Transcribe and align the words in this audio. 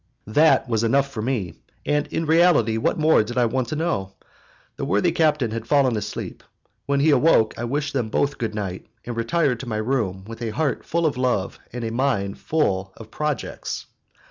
That 0.33 0.67
was 0.67 0.83
enough 0.83 1.11
for 1.11 1.21
me, 1.21 1.53
and 1.85 2.07
in 2.07 2.25
reality 2.25 2.75
what 2.79 2.97
more 2.97 3.21
did 3.23 3.37
I 3.37 3.45
want 3.45 3.67
to 3.67 3.75
know? 3.75 4.13
The 4.77 4.83
worthy 4.83 5.11
captain 5.11 5.51
had 5.51 5.67
fallen 5.67 5.95
asleep. 5.95 6.41
When 6.87 6.99
he 7.01 7.11
awoke 7.11 7.53
I 7.55 7.65
wished 7.65 7.93
them 7.93 8.09
both 8.09 8.39
good 8.39 8.55
night, 8.55 8.87
and 9.05 9.15
retired 9.15 9.59
to 9.59 9.69
my 9.69 9.77
room 9.77 10.23
with 10.25 10.41
a 10.41 10.49
heart 10.49 10.83
full 10.85 11.05
of 11.05 11.17
love 11.17 11.59
and 11.71 11.83
a 11.83 11.91
mind 11.91 12.39
full 12.39 12.93
of 12.97 13.11
projects. 13.11 13.85